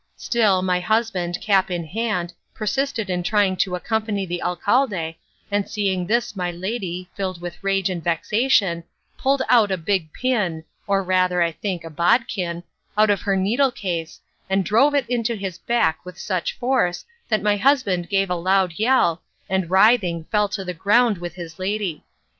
Still 0.17 0.63
my 0.63 0.79
husband, 0.79 1.37
cap 1.43 1.69
in 1.69 1.85
hand, 1.85 2.33
persisted 2.55 3.07
in 3.07 3.21
trying 3.21 3.55
to 3.57 3.75
accompany 3.75 4.25
the 4.25 4.41
alcalde, 4.41 5.15
and 5.51 5.69
seeing 5.69 6.07
this 6.07 6.35
my 6.35 6.49
lady, 6.49 7.07
filled 7.15 7.39
with 7.39 7.63
rage 7.63 7.87
and 7.87 8.03
vexation, 8.03 8.83
pulled 9.15 9.43
out 9.47 9.71
a 9.71 9.77
big 9.77 10.11
pin, 10.11 10.63
or, 10.87 11.03
I 11.03 11.05
rather 11.05 11.51
think, 11.51 11.83
a 11.83 11.91
bodkin, 11.91 12.63
out 12.97 13.11
of 13.11 13.21
her 13.21 13.35
needle 13.35 13.69
case 13.71 14.19
and 14.49 14.65
drove 14.65 14.95
it 14.95 15.05
into 15.07 15.35
his 15.35 15.59
back 15.59 16.03
with 16.03 16.17
such 16.17 16.57
force 16.57 17.05
that 17.29 17.43
my 17.43 17.55
husband 17.57 18.09
gave 18.09 18.31
a 18.31 18.35
loud 18.35 18.79
yell, 18.79 19.21
and 19.47 19.69
writhing 19.69 20.23
fell 20.31 20.49
to 20.49 20.65
the 20.65 20.73
ground 20.73 21.19
with 21.19 21.35
his 21.35 21.59
lady. 21.59 22.03